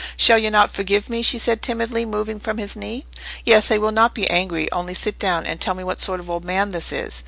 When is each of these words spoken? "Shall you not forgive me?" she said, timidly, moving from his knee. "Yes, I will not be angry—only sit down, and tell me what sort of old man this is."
"Shall 0.17 0.39
you 0.39 0.49
not 0.49 0.73
forgive 0.73 1.11
me?" 1.11 1.21
she 1.21 1.37
said, 1.37 1.61
timidly, 1.61 2.05
moving 2.05 2.39
from 2.39 2.57
his 2.57 2.75
knee. 2.75 3.05
"Yes, 3.45 3.69
I 3.69 3.77
will 3.77 3.91
not 3.91 4.15
be 4.15 4.27
angry—only 4.31 4.95
sit 4.95 5.19
down, 5.19 5.45
and 5.45 5.61
tell 5.61 5.75
me 5.75 5.83
what 5.83 6.01
sort 6.01 6.19
of 6.19 6.27
old 6.27 6.43
man 6.43 6.71
this 6.71 6.91
is." 6.91 7.19